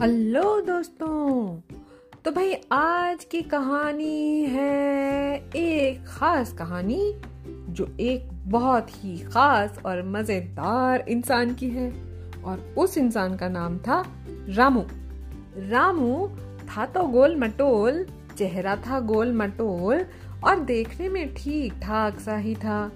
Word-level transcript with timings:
Hello 0.00 0.60
दोस्तों 0.60 1.74
तो 2.24 2.30
भाई 2.30 2.54
आज 2.72 3.24
की 3.24 3.40
कहानी 3.42 4.44
है 4.44 5.34
एक 5.56 6.04
खास 6.06 6.52
कहानी, 6.52 7.12
जो 7.68 7.96
एक 8.00 8.28
बहुत 8.32 8.88
ही 8.90 9.18
खास 9.18 9.78
और 9.86 10.02
मज़ेदार 10.02 11.04
इंसान 11.08 11.54
की 11.54 11.68
है, 11.70 11.90
और 12.44 12.74
उस 12.78 12.98
इंसान 12.98 13.36
का 13.36 13.48
नाम 13.48 13.78
था 13.78 14.02
रामू। 14.48 14.84
रामू 15.68 16.28
था 16.68 16.86
तो 16.86 17.02
गोल 17.02 17.36
मटोल 17.36 18.06
चेहरा 18.38 18.76
था 18.76 19.00
गोल 19.00 19.32
मटोल 19.32 20.04
और 20.44 20.60
देखने 20.60 21.08
में 21.08 21.34
ठीक 21.34 21.74
ठाक 21.82 22.20
सा 22.20 22.36
ही 22.36 22.54
था, 22.54 22.92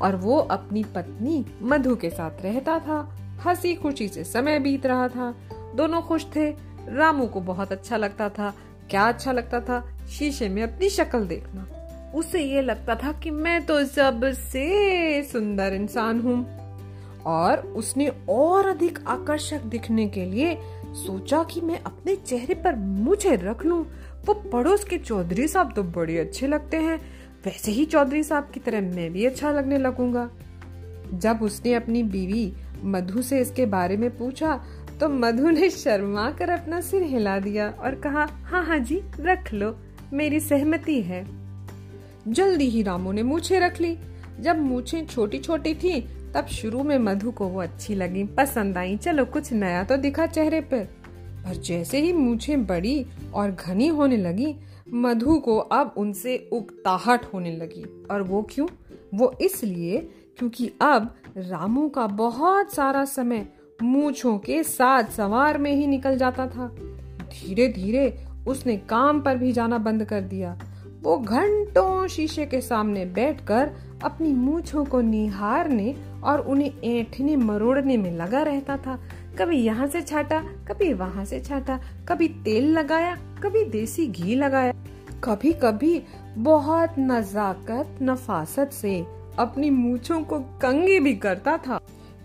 और 0.00 0.16
वो 0.16 0.38
अपनी 0.38 0.84
पत्नी 0.84 1.44
मधु 1.62 1.96
के 1.96 2.10
साथ 2.10 2.42
रहता 2.42 2.78
था 2.78 3.00
हँसी 3.46 3.74
खुशी 3.74 4.08
से 4.08 4.24
समय 4.24 4.58
बीत 4.58 4.86
रहा 4.86 5.08
था 5.08 5.34
दोनों 5.76 6.02
खुश 6.02 6.26
थे। 6.36 6.50
रामू 6.88 7.26
को 7.26 7.40
बहुत 7.40 7.72
अच्छा 7.72 7.96
लगता 7.96 8.28
था। 8.28 8.54
क्या 8.90 9.08
अच्छा 9.08 9.32
लगता 9.32 9.60
था? 9.60 9.96
शीशे 10.08 10.48
में 10.48 10.62
अपनी 10.62 10.88
शक्ल 10.88 11.26
देखना। 11.26 11.66
उसे 12.14 12.42
ये 12.42 12.62
लगता 12.62 12.94
था 12.94 13.12
कि 13.12 13.30
मैं 13.30 13.66
तो 13.66 13.84
सबसे 13.84 15.22
सुंदर 15.22 15.74
इंसान 15.74 16.20
हूँ। 16.20 16.58
और 17.26 17.58
उसने 17.58 18.12
और 18.28 18.66
अधिक 18.66 18.98
आकर्षक 19.08 19.62
दिखने 19.62 20.08
के 20.08 20.24
लिए 20.24 20.58
सोचा 20.86 21.42
कि 21.42 21.60
मैं 21.60 21.82
अपने 21.82 22.16
चेहरे 22.16 22.54
पर 22.54 22.76
मुझे 22.76 23.36
रख 23.36 23.64
लूँ। 23.64 23.86
वो 24.26 24.34
पड़ोस 24.34 24.84
के 24.84 24.98
चौधरी 24.98 25.48
साहब 25.48 25.72
तो 25.72 25.82
बड़े 25.82 26.18
अच्छे 26.18 26.46
लगते 26.46 26.76
हैं। 26.76 26.96
वैसे 27.44 27.72
ही 27.72 27.84
चौधरी 27.84 28.22
साहब 28.22 28.50
की 28.54 28.60
तरह 28.60 28.80
मैं 28.80 29.12
भी 29.12 29.26
अच्छा 29.26 29.50
लगने 29.50 29.78
लगूँगा। 29.78 30.30
जब 31.14 31.38
उसने 31.42 31.74
अपनी 31.74 32.02
बीवी 32.02 32.52
मधु 32.84 33.22
से 33.22 33.40
इसके 33.40 33.66
बारे 33.66 33.96
में 33.96 34.18
पूछा 34.18 34.64
तो 35.00 35.08
मधु 35.08 35.50
ने 35.50 35.70
शर्मा 35.70 36.30
कर 36.30 36.50
अपना 36.50 36.80
सिर 36.80 37.02
हिला 37.02 37.38
दिया 37.38 37.70
और 37.70 37.94
कहा 37.94 38.24
हाँ 38.24 38.64
हाँ 38.66 38.78
जी, 38.78 39.02
रख 39.20 39.54
लो, 39.54 39.76
मेरी 40.12 40.40
सहमति 40.40 41.02
है। 41.02 41.26
जल्दी 42.28 42.64
ही 42.64 42.82
रामू 42.82 43.12
ने 43.12 43.22
मूछे 43.22 43.58
रख 43.58 43.80
ली। 43.80 43.98
जब 44.40 44.58
मूछे 44.58 45.04
छोटी 45.04 45.38
छोटी 45.38 45.74
थी, 45.74 46.00
तब 46.34 46.46
शुरू 46.46 46.82
में 46.82 46.98
मधु 46.98 47.30
को 47.30 47.48
वो 47.48 47.62
अच्छी 47.62 47.94
लगी, 47.94 48.24
पसंद 48.24 48.78
आई, 48.78 48.96
चलो, 48.96 49.24
कुछ 49.24 49.52
नया 49.52 49.84
तो 49.84 49.96
दिखा 49.96 50.26
चेहरे 50.26 50.60
पर 50.60 50.84
पर 51.46 51.54
जैसे 51.54 52.00
ही 52.00 52.12
मूछे 52.12 52.56
बड़ी 52.56 53.06
और 53.34 53.50
घनी 53.50 53.86
होने 53.86 54.16
लगी, 54.16 54.56
मधु 54.92 55.38
को 55.38 55.56
अब 55.56 55.94
उनसे 55.96 56.50
उकताहट 56.52 57.24
होने 57.34 57.56
लगी। 57.56 58.06
और 58.10 58.22
वो 58.22 58.42
क्यों? 58.42 58.66
वो 59.14 59.38
इसलिए 59.40 60.10
क्योंकि 60.38 60.72
अब 60.80 61.14
रामू 61.36 61.88
का 61.88 62.06
बहुत 62.06 62.74
सारा 62.74 63.04
समय 63.04 63.48
मूछों 63.82 64.38
के 64.38 64.62
साथ 64.62 65.04
सवार 65.04 65.58
में 65.58 65.72
ही 65.72 65.86
निकल 65.86 66.16
जाता 66.16 66.46
था। 66.46 66.66
धीरे 67.22 67.68
धीरे 67.68 68.24
उसने 68.46 68.76
काम 68.76 69.20
पर 69.20 69.36
भी 69.36 69.52
जाना 69.52 69.78
बंद 69.78 70.04
कर 70.04 70.20
दिया। 70.20 70.58
वो 71.02 71.18
घंटों 71.18 72.06
शीशे 72.06 72.46
के 72.46 72.60
सामने 72.60 73.04
बैठकर 73.04 73.70
अपनी 74.02 74.32
मूछों 74.32 74.84
को 74.84 75.00
निहारने 75.00 75.94
और 76.24 76.40
उन्हें 76.40 76.82
ऐठने 76.84 77.36
मरोड़ने 77.36 77.96
में 77.96 78.10
लगा 78.12 78.42
रहता 78.42 78.76
था। 78.76 78.98
कभी 79.38 79.56
यहाँ 79.56 79.86
से 79.86 80.00
छाटा, 80.02 80.40
कभी 80.40 80.92
वहाँ 80.92 81.24
से 81.24 81.40
छाटा, 81.40 81.80
कभी 82.08 82.28
तेल 82.28 82.78
लगाया, 82.78 83.14
कभी 83.14 83.64
देसी 83.64 84.06
घी 84.06 84.34
लगाया। 84.34 84.72
कभी 85.24 85.52
कभी 85.52 86.02
बहुत 86.38 86.94
नजाकत, 86.98 87.98
नफासत 88.02 88.70
से 88.72 89.06
अपनी 89.38 89.70
मूछों 89.70 90.22
को 90.22 90.38
कंगी 90.40 91.00
भी 91.00 91.14
करता 91.14 91.56
था। 91.56 91.80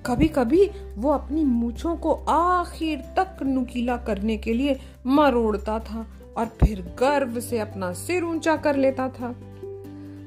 कभी 0.06 0.28
कभी 0.28 0.70
वो 0.98 1.12
अपनी 1.12 1.44
मूछों 1.44 1.96
को 1.96 2.14
आखिर 2.30 3.00
तक 3.18 3.44
नुकीला 3.44 3.96
करने 3.98 4.38
के 4.38 4.54
लिए 4.54 4.80
मरोड़ता 5.06 5.80
था 5.80 6.06
और 6.38 6.46
फिर 6.60 6.82
गर्व 7.00 7.40
से 7.40 7.60
अपना 7.60 7.92
सिर 7.94 8.24
ऊँचा 8.24 8.56
कर 8.56 8.76
लेता 8.76 9.08
था। 9.10 9.30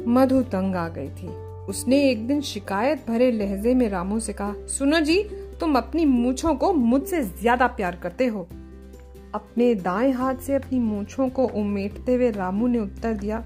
मधु 0.08 0.40
तंग 0.42 0.76
आ 0.76 0.88
गई 0.88 1.08
थी। 1.08 1.28
उसने 1.68 2.02
एक 2.10 2.26
दिन 2.26 2.40
शिकायत 2.40 3.04
भरे 3.08 3.30
लहजे 3.32 3.74
में 3.74 3.88
रामू 3.88 4.20
से 4.20 4.32
कहा, 4.32 4.54
सुनो 4.68 5.00
जी, 5.00 5.22
तुम 5.60 5.76
अपनी 5.76 6.04
मूछों 6.04 6.54
को 6.54 6.72
मुझसे 6.72 7.22
ज़्यादा 7.22 7.66
प्यार 7.66 7.96
करते 7.96 8.26
हो। 8.26 8.46
अपने 9.34 9.74
दाएँ 9.74 10.12
हाथ 10.12 10.34
से 10.36 10.54
अपनी 10.54 10.78
मूछों 10.78 11.28
को 11.28 11.46
उमेटते 11.54 12.14
हुए 12.14 12.30
रामू 12.30 12.66
ने 12.66 12.78
उत्तर 12.78 13.14
दिया, 13.14 13.44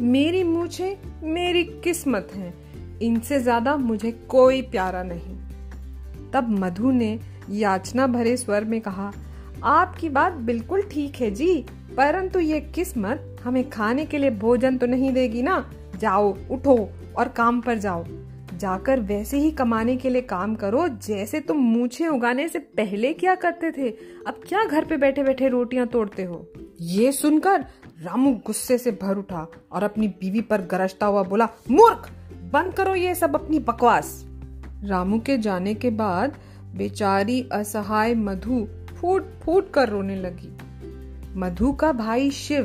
मेरी 0.00 0.44
मूछे 0.44 0.96
मेरी 1.22 1.64
किस्मत 1.84 2.28
है। 2.34 2.54
इनसे 3.02 3.40
ज़्यादा 3.40 3.76
मुझे 3.76 4.10
कोई 4.28 4.62
प्यारा 4.62 5.02
नहीं। 5.02 5.37
तब 6.32 6.48
मधु 6.50 6.90
ने 6.90 7.18
याचना 7.50 8.06
भरे 8.06 8.36
स्वर 8.36 8.64
में 8.64 8.80
कहा, 8.80 9.12
आपकी 9.64 10.08
बात 10.08 10.32
बिल्कुल 10.32 10.82
ठीक 10.82 11.16
है 11.16 11.30
जी, 11.30 11.66
परंतु 11.96 12.40
ये 12.40 12.60
किस्मत 12.60 13.36
हमें 13.44 13.70
खाने 13.70 14.04
के 14.04 14.18
लिए 14.18 14.30
भोजन 14.30 14.76
तो 14.78 14.86
नहीं 14.86 15.12
देगी 15.12 15.42
ना? 15.42 15.70
जाओ, 15.98 16.36
उठो 16.50 16.90
और 17.16 17.28
काम 17.28 17.60
पर 17.60 17.78
जाओ। 17.78 18.04
जाकर 18.54 19.00
वैसे 19.00 19.38
ही 19.38 19.50
कमाने 19.50 19.96
के 19.96 20.10
लिए 20.10 20.22
काम 20.22 20.54
करो, 20.54 20.88
जैसे 20.88 21.40
तुम 21.40 21.56
मूछे 21.56 22.08
उगाने 22.08 22.48
से 22.48 22.58
पहले 22.58 23.12
क्या 23.12 23.34
करते 23.34 23.70
थे। 23.70 23.88
अब 24.26 24.40
क्या 24.48 24.64
घर 24.64 24.84
पे 24.84 24.96
बैठे 24.96 25.22
बैठे 25.22 25.48
रोटियाँ 25.48 25.86
तोड़ते 25.86 26.22
हो? 26.22 26.52
ये 26.80 27.12
सुनकर 27.12 27.60
रामू 28.02 28.32
गुस्से 28.46 28.78
से 28.78 28.90
भर 28.90 29.16
उठा 29.16 29.46
और 29.72 29.82
अपनी 29.82 30.08
बीवी 30.08 30.40
पर 30.40 30.60
गरजता 30.60 31.06
हुआ 31.06 31.22
बोला, 31.22 31.48
मूर्ख, 31.70 32.10
बंद 32.52 32.74
करो 32.74 32.94
ये 32.94 33.14
सब 33.14 33.34
अपनी 33.34 33.58
बकवास। 33.58 34.27
रामू 34.84 35.20
के 35.20 35.38
जाने 35.38 35.74
के 35.74 35.90
बाद 35.90 36.36
बेचारी 36.76 37.48
असहाय 37.52 38.14
मधु 38.14 38.68
फूट 39.00 39.26
फूट 39.40 39.70
कर 39.70 39.88
रोने 39.88 40.16
लगी। 40.16 40.56
मधु 41.40 41.72
का 41.72 41.92
भाई 41.92 42.30
शिव 42.30 42.64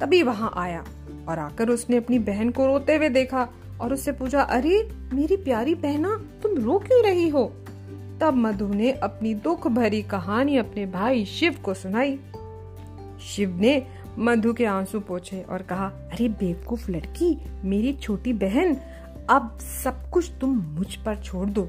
तभी 0.00 0.22
वहाँ 0.22 0.52
आया 0.56 0.84
और 1.28 1.38
आकर 1.38 1.68
उसने 1.68 1.96
अपनी 1.96 2.18
बहन 2.18 2.50
को 2.50 2.66
रोते 2.66 2.96
हुए 2.96 3.08
देखा 3.08 3.48
और 3.80 3.92
उससे 3.92 4.12
पूछा, 4.12 4.42
अरे, 4.42 4.88
मेरी 5.12 5.36
प्यारी 5.36 5.74
बहना, 5.74 6.24
तुम 6.42 6.54
रो 6.54 6.78
क्यों 6.78 7.04
रही 7.04 7.28
हो? 7.28 7.52
तब 8.20 8.34
मधु 8.36 8.68
ने 8.68 8.92
अपनी 8.92 9.34
दुख 9.34 9.68
भरी 9.68 10.02
कहानी 10.02 10.56
अपने 10.56 10.86
भाई 10.86 11.24
शिव 11.24 11.56
को 11.64 11.74
सुनाई। 11.74 12.20
शिव 13.22 13.58
ने 13.60 13.86
मधु 14.18 14.52
के 14.52 14.64
आँसू 14.64 15.00
पोछे 15.00 15.42
और 15.42 15.62
कहा, 15.62 15.86
अरे, 15.86 16.28
बेवकूफ़ 16.28 16.90
लड़की, 16.90 17.42
मेरी 17.64 17.92
छोटी 17.92 18.32
बहन 18.32 18.76
अब 19.30 19.58
सब 19.82 20.10
कुछ 20.10 20.30
तुम 20.40 20.56
मुझ 20.68 20.94
पर 20.96 21.16
छोड़ 21.16 21.48
दो। 21.50 21.64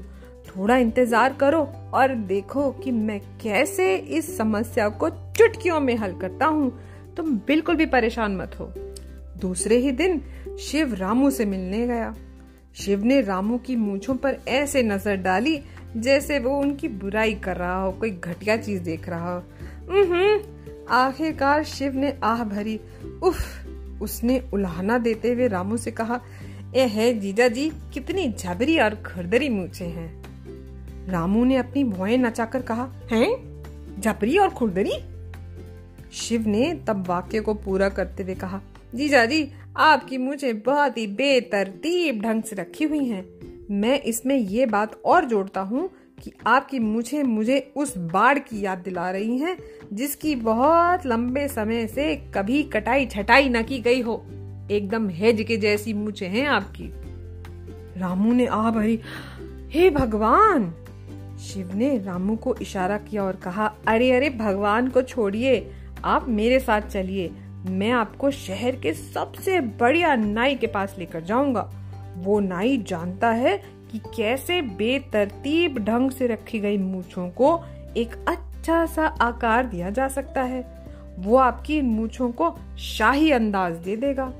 थोड़ा 0.46 0.76
इंतज़ार 0.76 1.32
करो 1.32 1.62
और 1.94 2.14
देखो 2.14 2.70
कि 2.72 2.90
मैं 2.90 3.20
कैसे 3.42 3.94
इस 3.96 4.36
समस्या 4.36 4.88
को 4.88 5.08
चुटकियों 5.10 5.80
में 5.80 5.96
हल 5.96 6.12
करता 6.12 6.46
हूँ। 6.46 6.70
तुम 7.16 7.36
बिल्कुल 7.46 7.76
भी 7.76 7.86
परेशान 7.86 8.36
मत 8.36 8.58
हो। 8.60 8.72
दूसरे 9.40 9.76
ही 9.76 9.90
दिन 9.92 10.20
शिव 10.60 10.94
रामू 10.94 11.30
से 11.30 11.44
मिलने 11.44 11.86
गया। 11.86 12.14
शिव 12.74 13.04
ने 13.04 13.20
रामू 13.20 13.58
की 13.58 13.76
मूछों 13.76 14.14
पर 14.14 14.36
ऐसे 14.48 14.82
नज़र 14.82 15.16
डाली 15.16 15.60
जैसे 15.96 16.38
वो 16.38 16.58
उनकी 16.58 16.88
बुराई 16.88 17.34
कर 17.34 17.56
रहा 17.56 17.76
हो, 17.82 17.92
कोई 17.92 18.10
घटिया 18.10 18.56
चीज़ 18.56 18.82
देख 18.82 19.08
रहा 19.08 19.34
हो। 19.34 19.42
आखिरकार 20.88 21.62
शिव 21.64 21.94
ने 21.94 22.18
आह 22.22 22.44
भरी, 22.44 22.80
उफ, 23.22 23.38
उसने 24.02 24.42
उल्हाना 24.52 24.98
देते 24.98 25.32
हुए 25.32 25.48
रामू 25.48 25.76
से 25.76 25.90
कहा 25.90 26.20
ए 26.76 26.86
है 26.86 27.20
जीजा 27.20 27.48
जी 27.48 27.72
कितनी 27.94 28.32
झबरी 28.32 28.78
और 28.78 28.94
खुरदरी 28.94 29.48
मूछे 29.48 29.84
हैं। 29.84 30.24
रामू 31.08 31.44
ने 31.44 31.56
अपनी 31.56 31.84
भुआएँ 31.84 32.16
नचाकर 32.16 32.62
कहा, 32.62 32.92
हैं? 33.12 34.00
झबरी 34.00 34.38
और 34.38 34.48
खुरदरी? 34.48 34.92
शिव 36.12 36.46
ने 36.46 36.74
तब 36.86 37.06
वाक्य 37.08 37.40
को 37.40 37.54
पूरा 37.54 37.88
करते 37.88 38.22
हुए 38.22 38.34
कहा 38.34 38.60
जीजा 38.94 39.24
जी 39.24 39.52
आपकी 39.76 40.18
मुझे 40.18 40.52
बहुत 40.52 40.98
ही 40.98 41.06
बेतरतीब 41.06 42.22
ढंग 42.22 42.42
से 42.42 42.56
रखी 42.56 42.84
हुई 42.84 43.04
हैं। 43.04 43.24
मैं 43.70 44.00
इसमें 44.00 44.36
ये 44.36 44.66
बात 44.66 45.00
और 45.04 45.24
जोड़ता 45.24 45.60
हूँ 45.60 45.90
कि 46.22 46.32
आपकी 46.46 46.78
मुझे 46.78 47.22
मुझे 47.22 47.72
उस 47.76 47.98
बाढ़ 47.98 48.38
की 48.38 48.64
याद 48.64 48.78
दिला 48.78 49.10
रही 49.10 49.38
हैं, 49.38 49.58
जिसकी 49.92 50.34
बहुत 50.34 51.06
लंबे 51.06 51.48
समय 51.48 51.86
से 51.86 52.16
कभी 52.34 52.62
कटाई 52.62 53.06
छटाई 53.06 53.48
न 53.48 53.62
की 53.62 53.78
गई 53.78 54.00
हो। 54.00 54.26
एकदम 54.70 55.08
हेज 55.08 55.44
के 55.48 55.56
जैसी 55.56 55.92
मुझे 55.92 56.26
हैं 56.26 56.46
आपकी। 56.46 56.92
रामू 58.00 58.32
ने, 58.32 58.46
आ 58.46 58.70
भरी 58.70 59.00
हे 59.70 59.90
भगवान! 59.90 60.74
शिव 61.40 61.74
ने 61.74 61.98
रामू 61.98 62.36
को 62.36 62.54
इशारा 62.54 62.98
किया 62.98 63.24
और 63.24 63.36
कहा, 63.36 63.74
अरे 63.88 64.12
अरे, 64.12 64.30
भगवान 64.30 64.88
को 64.88 65.02
छोड़िए। 65.02 65.70
आप 66.04 66.28
मेरे 66.28 66.60
साथ 66.60 66.80
चलिए। 66.80 67.30
मैं 67.68 67.90
आपको 67.90 68.30
शहर 68.30 68.76
के 68.76 68.92
सबसे 68.92 69.60
बढ़िया 69.60 70.14
नाई 70.14 70.54
के 70.54 70.66
पास 70.66 70.96
लेकर 70.98 71.20
जाऊँगा। 71.20 71.72
वो 72.16 72.40
नाई 72.40 72.78
जानता 72.78 73.30
है 73.30 73.62
कि 73.92 73.98
कैसे 74.16 74.62
बेतरतीब 74.62 75.78
ढंग 75.78 76.10
से 76.10 76.26
रखी 76.26 76.60
गई 76.60 76.78
मूछों 76.78 77.28
को 77.28 77.64
एक 77.96 78.24
अच्छा 78.28 78.86
सा 78.86 79.06
आकार 79.06 79.66
दिया 79.66 79.90
जा 79.90 80.08
सकता 80.08 80.42
है। 80.42 80.86
वो 81.18 81.36
आपकी 81.36 81.82
मूछों 81.82 82.32
को 82.32 82.56
शाही 82.78 83.30
अंदाज 83.30 83.72
दे 83.72 83.96
देगा। 83.96 84.32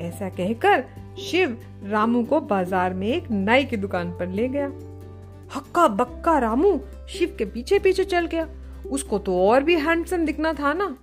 ऐसा 0.00 0.28
कहकर 0.28 0.84
शिव 1.20 1.56
रामू 1.84 2.22
को 2.24 2.40
बाज़ार 2.40 2.94
में 2.94 3.06
एक 3.08 3.30
नाई 3.30 3.64
की 3.64 3.76
दुकान 3.76 4.10
पर 4.10 4.26
ले 4.26 4.48
गया। 4.48 4.66
हक्का 5.56 5.88
बक्का 5.88 6.38
रामू 6.38 6.78
शिव 7.08 7.34
के 7.38 7.44
पीछे 7.44 7.78
पीछे 7.78 8.04
चल 8.04 8.26
गया। 8.26 8.48
उसको 8.90 9.18
तो 9.18 9.40
और 9.40 9.62
भी 9.62 9.74
हैंडसम 9.74 10.24
दिखना 10.24 10.52
था 10.52 10.72
ना। 10.72 10.96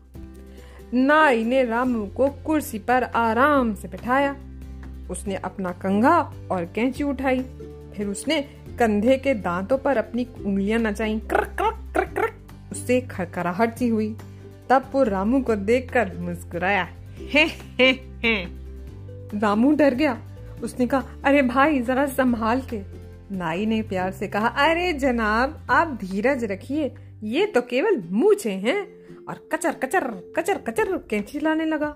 नाई 0.94 1.44
ने 1.44 1.64
रामू 1.64 2.06
को 2.08 2.28
कुर्सी 2.46 2.80
पर 2.80 3.04
आराम 3.04 3.74
से 3.76 3.88
बिठाया। 3.88 4.36
उसने 5.12 5.36
अपना 5.36 5.72
कंघा 5.72 6.18
और 6.52 6.66
कैंची 6.66 7.04
उठाई। 7.04 7.40
फिर 7.96 8.08
उसने 8.08 8.42
कंधे 8.80 9.18
के 9.18 9.34
दांतों 9.34 9.78
पर 9.78 9.98
अपनी 9.98 10.28
उंगलियाँ 10.46 10.80
नचाई। 10.80 11.20
क्रक 11.20 11.56
क्रक 11.62 12.14
क्रक। 12.14 12.36
उससे 12.72 13.02
खड़खड़ाहट 13.02 13.76
सी 13.76 13.88
हुई। 13.88 14.16
तब 14.70 14.90
वो 14.94 15.04
रामू 15.04 15.42
को 15.42 15.56
देखकर 15.56 16.12
मुस्कुराया। 16.20 16.88
हे 17.20 17.46
हे 17.80 17.90
हे। 18.24 18.63
रामू 19.34 19.76
डर 19.76 19.94
गया। 19.94 20.22
उसने 20.64 20.88
कहा, 20.88 21.04
अरे 21.26 21.42
भाई, 21.42 21.80
जरा 21.80 22.06
संभाल 22.06 22.62
के। 22.62 22.82
नाई 23.36 23.66
ने 23.66 23.82
प्यार 23.82 24.12
से 24.12 24.28
कहा, 24.28 24.48
अरे 24.48 24.94
जनाब, 24.94 25.68
आप 25.70 25.88
धीरज 25.88 26.44
रखिए, 26.44 26.96
ये 27.24 27.46
तो 27.46 27.62
केवल 27.62 28.04
मूछे 28.12 28.52
हैं। 28.52 29.04
और 29.30 29.50
कचर 29.54 29.72
कचर 29.72 30.34
कचर 30.38 30.58
कचर 30.58 30.98
कैंची 30.98 31.40
लाने 31.40 31.66
लगा। 31.66 31.96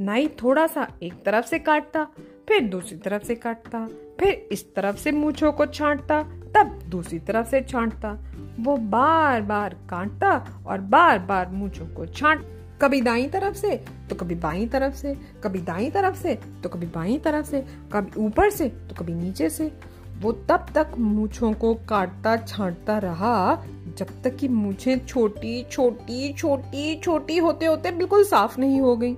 नाई 0.00 0.28
थोड़ा 0.28 0.66
सा 0.66 0.88
एक 1.02 1.12
तरफ़ 1.24 1.46
से 1.46 1.58
काटता, 1.58 2.04
फिर 2.48 2.60
दूसरी 2.60 2.98
तरफ़ 2.98 3.22
से 3.22 3.34
काटता, 3.34 3.88
फिर 4.20 4.48
इस 4.52 4.74
तरफ़ 4.74 4.96
से 4.96 5.12
मूछों 5.12 5.52
को 5.52 5.66
छांटता, 5.66 6.22
तब 6.22 6.82
दूसरी 6.88 7.18
तरफ़ 7.18 7.46
से 7.46 7.60
छांटता। 7.60 8.18
वो 8.60 8.76
बार 8.76 9.42
बार 9.42 9.74
काटता 9.90 10.62
और 10.66 10.80
बार 10.80 11.18
बार 11.18 11.48
मूछों 11.48 11.86
को 11.86 12.06
छांट 12.06 12.46
कभी 12.82 13.00
दाई 13.00 13.26
तरफ़ 13.26 13.54
से 13.54 13.76
तो 14.10 14.16
कभी 14.16 14.34
बाई 14.34 14.66
तरफ़ 14.66 14.94
से, 14.94 15.16
कभी 15.44 15.58
दाई 15.58 15.90
तरफ़ 15.90 16.16
से 16.16 16.34
तो 16.62 16.68
कभी 16.68 16.86
बाई 16.86 17.18
तरफ़ 17.18 17.46
से, 17.46 17.60
कभी 17.92 18.20
ऊपर 18.20 18.50
से 18.50 18.68
तो 18.68 18.94
कभी 18.94 19.14
नीचे 19.14 19.50
से। 19.50 19.72
वो 20.20 20.32
तब 20.32 20.66
तक 20.74 20.86
मूछों 20.98 21.52
को 21.52 21.74
काटता 21.74 22.36
छांटता 22.36 22.98
रहा, 22.98 23.64
जब 23.98 24.06
तक 24.22 24.36
कि 24.36 24.48
मूछे 24.48 24.96
छोटी 24.96 25.62
छोटी 25.70 26.32
छोटी 26.32 27.00
छोटी 27.00 27.38
होते 27.38 27.66
होते 27.66 27.90
बिल्कुल 27.90 28.24
साफ़ 28.24 28.60
नहीं 28.60 28.80
हो 28.80 28.96
गई। 28.96 29.16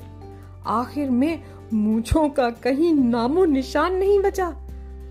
आखिर 0.66 1.10
में 1.10 1.42
मूछों 1.72 2.28
का 2.28 2.50
कहीं 2.50 2.94
नामो 2.94 3.44
निशान 3.44 3.94
नहीं 3.94 4.18
बचा। 4.20 4.50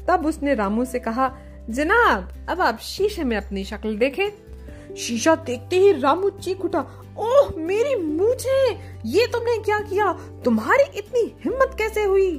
तब 0.07 0.25
उसने 0.25 0.53
रामू 0.53 0.85
से 0.85 0.99
कहा, 0.99 1.31
जनाब, 1.69 2.33
अब 2.49 2.61
आप 2.61 2.79
शीशे 2.79 3.23
में 3.23 3.37
अपनी 3.37 3.63
शक्ल 3.63 3.97
देखें। 3.97 4.48
शीशा 4.99 5.35
देखते 5.35 5.75
ही 5.75 5.91
रामू 5.91 6.29
चीख 6.29 6.61
उठा, 6.61 6.79
ओह, 7.17 7.49
मेरी 7.57 7.95
मूछे 7.95 8.71
ये 9.05 9.27
तुमने 9.27 9.57
क्या 9.57 9.79
किया? 9.79 10.11
तुम्हारी 10.45 10.83
इतनी 10.97 11.21
हिम्मत 11.45 11.75
कैसे 11.77 12.03
हुई? 12.03 12.31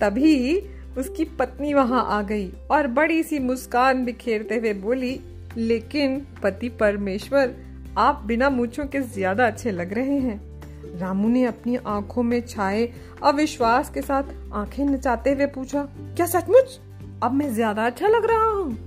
तभी 0.00 0.58
उसकी 0.98 1.24
पत्नी 1.24 1.74
वहाँ 1.74 2.04
आ 2.08 2.22
गई 2.22 2.52
और 2.70 2.86
बड़ी 2.86 3.22
सी 3.22 3.38
मुस्कान 3.38 4.04
बिखेरते 4.04 4.56
हुए 4.56 4.72
बोली, 4.72 5.20
लेकिन 5.56 6.26
पति 6.42 6.68
परमेश्वर, 6.68 7.54
आप 7.98 8.22
बिना 8.26 8.50
मूछों 8.50 8.86
के 8.86 9.00
ज़्यादा 9.00 9.46
अच्छे 9.46 9.70
लग 9.70 9.92
रहे 9.92 10.18
हैं। 10.18 10.40
रामू 10.98 11.28
ने 11.28 11.44
अपनी 11.44 11.76
आँखों 11.76 12.22
में 12.22 12.40
छाए 12.46 12.92
अविश्वास 13.22 13.90
के 13.90 14.02
साथ 14.02 14.22
आँखें 14.52 14.84
नचाते 14.84 15.32
हुए 15.32 15.46
पूछा, 15.46 15.82
क्या 15.98 16.26
सचमुच? 16.26 16.80
अब 17.22 17.32
मैं 17.32 17.54
ज़्यादा 17.54 17.86
अच्छा 17.86 18.08
लग 18.08 18.24
रहा 18.24 18.44
हूँ? 18.44 18.78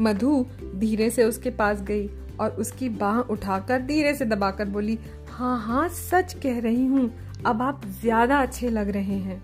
मधु 0.00 0.46
धीरे 0.78 1.10
से 1.10 1.24
उसके 1.24 1.50
पास 1.50 1.82
गई 1.82 2.08
और 2.40 2.50
उसकी 2.50 2.88
बाह 2.88 3.18
उठाकर 3.20 3.82
धीरे 3.82 4.14
से 4.14 4.24
दबाकर 4.24 4.68
बोली 4.68 4.98
हाँ 5.28 5.58
हाँ 5.60 5.88
सच 5.88 6.34
कह 6.42 6.58
रही 6.60 6.86
हूँ, 6.86 7.10
अब 7.46 7.62
आप 7.62 7.80
ज़्यादा 8.00 8.40
अच्छे 8.40 8.68
लग 8.70 8.88
रहे 8.88 9.18
हैं। 9.18 9.42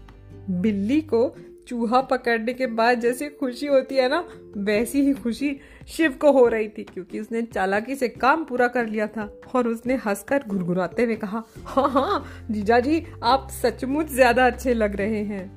बिल्ली 0.61 1.00
को 1.02 1.34
चूहा 1.69 2.00
पकड़ने 2.02 2.52
के 2.52 2.67
बाद 2.69 3.00
जैसी 3.00 3.29
खुशी 3.31 3.67
होती 3.67 3.96
है 3.96 4.08
ना, 4.08 4.25
वैसी 4.56 5.00
ही 5.00 5.12
खुशी 5.14 5.56
शिव 5.88 6.12
को 6.12 6.32
हो 6.32 6.46
रही 6.46 6.69
थी, 6.69 6.84
क्योंकि 6.84 7.20
उसने 7.20 7.43
चालाकी 7.44 7.94
से 7.94 8.08
काम 8.08 8.44
पूरा 8.44 8.69
कर 8.69 8.87
लिया 8.87 9.06
था 9.06 9.29
और 9.55 9.69
उसने 9.69 9.94
हंसकर 9.96 10.44
घुरघुराते 10.49 11.05
हुए 11.05 11.17
कहा 11.17 11.43
हाँ 11.64 11.88
हाँ 11.90 12.25
जीजा 12.50 12.81
जी, 12.81 13.02
आप 13.23 13.49
सचमुच 13.52 14.06
ज़्यादा 14.06 14.46
अच्छे 14.46 14.75
लग 14.75 14.96
रहे 14.96 15.23
हैं। 15.25 15.50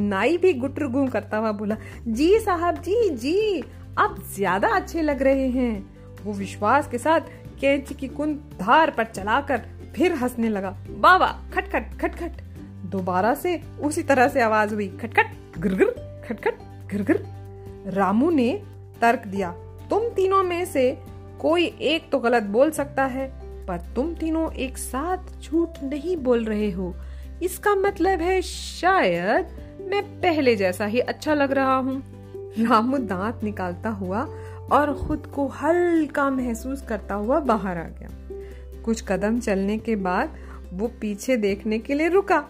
नाई 0.00 0.36
भी 0.38 0.52
गुटर 0.54 1.08
करता 1.08 1.36
हुआ 1.36 1.52
बोला, 1.52 1.76
जी 2.08 2.38
साहब, 2.40 2.76
जी 2.76 3.08
जी 3.10 3.62
आप 4.00 4.16
ज़्यादा 4.34 4.68
अच्छे 4.68 5.02
लग 5.02 5.22
रहे 5.22 5.48
हैं। 5.50 6.24
वो 6.24 6.32
विश्वास 6.32 6.88
के 6.88 6.98
साथ 6.98 7.20
कैंची 7.60 7.94
की 7.94 8.08
कुंद 8.08 8.36
धार 8.60 8.90
पर 8.90 9.04
चलाकर 9.06 9.62
फिर 9.96 10.12
हंसने 10.12 10.48
लगा। 10.48 10.70
बाबा, 10.90 11.26
खटखट 11.54 11.98
खटखट। 12.00 12.40
दोबारा 12.90 13.34
से 13.34 13.60
उसी 13.80 14.02
तरह 14.02 14.28
से 14.28 14.40
आवाज़ 14.42 14.74
हुई। 14.74 14.88
खटखट 15.00 15.58
गिरगिर 15.58 15.90
खटखट 16.28 16.58
गिरगिर 16.90 17.22
रामू 17.88 18.30
ने 18.30 18.52
तर्क 19.00 19.26
दिया, 19.26 19.50
तुम 19.90 20.08
तीनों 20.08 20.42
में 20.42 20.64
से 20.64 20.90
कोई 21.40 21.64
एक 21.82 22.10
तो 22.12 22.18
गलत 22.18 22.42
बोल 22.42 22.70
सकता 22.70 23.04
है, 23.06 23.26
पर 23.66 23.80
तुम 23.96 24.14
तीनों 24.14 24.50
एक 24.54 24.78
साथ 24.78 25.42
झूठ 25.42 25.82
नहीं 25.82 26.16
बोल 26.16 26.44
रहे 26.44 26.70
हो। 26.70 26.94
इसका 27.42 27.74
मतलब 27.76 28.20
है 28.20 28.40
शायद 28.42 29.56
मैं 29.90 30.02
पहले 30.20 30.56
जैसा 30.56 30.86
ही 30.86 31.00
अच्छा 31.00 31.34
लग 31.34 31.52
रहा 31.52 31.76
हूँ। 31.76 32.02
रामू 32.58 32.98
दांत 32.98 33.40
निकालता 33.44 33.90
हुआ 33.90 34.20
और 34.72 34.94
खुद 34.94 35.26
को 35.26 35.46
हल्का 35.46 36.30
महसूस 36.30 36.82
करता 36.82 37.14
हुआ 37.14 37.40
बाहर 37.40 37.78
आ 37.78 37.84
गया। 37.84 38.08
कुछ 38.82 39.04
कदम 39.08 39.40
चलने 39.40 39.78
के 39.78 39.96
बाद 39.96 40.36
वो 40.72 40.88
पीछे 41.00 41.36
देखने 41.36 41.78
के 41.78 41.94
लिए 41.94 42.08
रुका। 42.08 42.44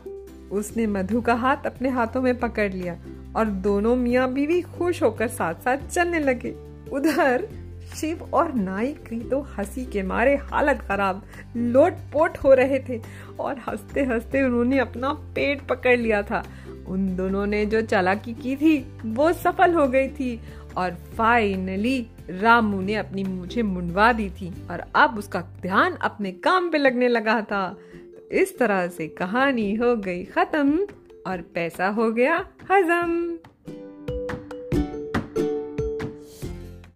उसने 0.53 0.87
मधु 0.87 1.21
का 1.21 1.35
हाथ 1.35 1.57
अपने 1.67 1.89
हाथों 1.89 2.23
में 2.23 2.39
पकड़ 2.39 2.73
लिया 2.73 2.97
और 3.37 3.45
दोनों 3.45 3.97
मियाँ 3.97 4.33
बीवी 4.33 4.61
खुश 4.61 5.03
होकर 5.03 5.29
साथ 5.29 5.55
साथ 5.55 5.77
चलने 5.91 6.19
लगे। 6.19 6.55
उधर 6.93 7.49
शिव 7.97 8.31
और 8.33 8.55
नाई 8.55 8.93
की 9.09 9.21
तो 9.21 9.41
हँसी 9.41 9.85
के 9.85 10.03
मारे 10.03 10.37
हालत 10.37 10.81
खराब 10.81 11.23
लोट 11.57 11.93
पोट 12.13 12.39
हो 12.39 12.55
रहे 12.55 12.79
थे 12.79 13.01
और 13.41 13.59
हँसते 13.59 14.05
हँसते 14.05 14.43
उन्होंने 14.43 14.79
अपना 14.79 15.13
पेट 15.13 15.67
पकड़ 15.67 15.97
लिया 15.99 16.23
था। 16.23 16.43
उन 16.91 17.17
दोनों 17.17 17.47
ने 17.47 17.67
जो 17.67 17.81
चालाकी 17.83 18.35
की 18.35 18.57
थी, 18.57 18.87
वो 19.07 19.33
सफल 19.33 19.75
हो 19.75 19.89
गई 19.89 20.09
थी। 20.09 20.41
और 20.77 20.91
फाइनली 20.91 22.07
रामू 22.31 22.81
ने 22.81 22.95
अपनी 22.95 23.25
मुझे 23.25 23.63
मुंडवा 23.63 24.13
दी 24.13 24.31
थी 24.31 24.53
और 24.71 24.85
अब 24.95 25.19
उसका 25.19 25.41
ध्यान 25.41 25.93
अपने 25.93 26.33
काम 26.33 26.71
पे 26.71 26.79
लगने 26.79 27.09
लगा 27.09 27.41
था। 27.41 27.77
तो 27.95 28.29
इस 28.29 28.59
तरह 28.59 28.89
से 28.89 29.09
कहानी 29.09 29.75
हो 29.75 29.97
गई 29.97 30.25
खत्म 30.25 30.87
और 31.27 31.41
पैसा 31.55 31.89
हो 31.89 32.11
गया 32.11 32.47
हजम। 32.71 33.39